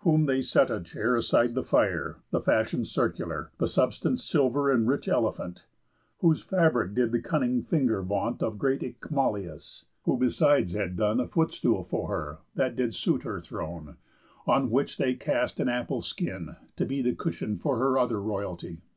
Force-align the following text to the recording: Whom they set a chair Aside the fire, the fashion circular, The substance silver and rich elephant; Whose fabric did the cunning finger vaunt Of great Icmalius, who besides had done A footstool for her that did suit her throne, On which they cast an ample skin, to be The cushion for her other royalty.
Whom 0.00 0.26
they 0.26 0.42
set 0.42 0.68
a 0.68 0.80
chair 0.80 1.14
Aside 1.14 1.54
the 1.54 1.62
fire, 1.62 2.16
the 2.32 2.40
fashion 2.40 2.84
circular, 2.84 3.52
The 3.58 3.68
substance 3.68 4.24
silver 4.24 4.68
and 4.68 4.88
rich 4.88 5.06
elephant; 5.06 5.64
Whose 6.18 6.42
fabric 6.42 6.92
did 6.92 7.12
the 7.12 7.22
cunning 7.22 7.62
finger 7.62 8.02
vaunt 8.02 8.42
Of 8.42 8.58
great 8.58 8.80
Icmalius, 8.82 9.84
who 10.02 10.16
besides 10.16 10.72
had 10.72 10.96
done 10.96 11.20
A 11.20 11.28
footstool 11.28 11.84
for 11.84 12.08
her 12.08 12.38
that 12.56 12.74
did 12.74 12.94
suit 12.94 13.22
her 13.22 13.38
throne, 13.38 13.94
On 14.44 14.72
which 14.72 14.96
they 14.96 15.14
cast 15.14 15.60
an 15.60 15.68
ample 15.68 16.00
skin, 16.00 16.56
to 16.74 16.84
be 16.84 17.00
The 17.00 17.14
cushion 17.14 17.56
for 17.56 17.76
her 17.78 17.96
other 17.96 18.20
royalty. 18.20 18.78